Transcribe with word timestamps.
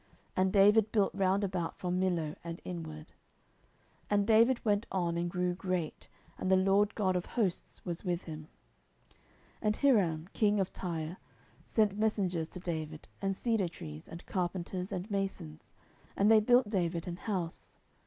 And 0.35 0.51
David 0.51 0.91
built 0.91 1.13
round 1.13 1.43
about 1.43 1.77
from 1.77 1.99
Millo 2.01 2.35
and 2.43 2.59
inward. 2.65 3.09
10:005:010 4.09 4.09
And 4.09 4.25
David 4.25 4.65
went 4.65 4.87
on, 4.91 5.15
and 5.15 5.29
grew 5.29 5.53
great, 5.53 6.09
and 6.39 6.49
the 6.49 6.55
LORD 6.57 6.95
God 6.95 7.15
of 7.15 7.27
hosts 7.27 7.85
was 7.85 8.03
with 8.03 8.23
him. 8.23 8.47
10:005:011 9.61 9.61
And 9.61 9.77
Hiram 9.77 10.27
king 10.33 10.59
of 10.59 10.73
Tyre 10.73 11.17
sent 11.63 11.99
messengers 11.99 12.47
to 12.49 12.59
David, 12.59 13.07
and 13.21 13.37
cedar 13.37 13.67
trees, 13.69 14.07
and 14.09 14.25
carpenters, 14.25 14.91
and 14.91 15.11
masons: 15.11 15.71
and 16.17 16.31
they 16.31 16.39
built 16.39 16.67
David 16.69 17.07
an 17.07 17.17
house. 17.17 17.77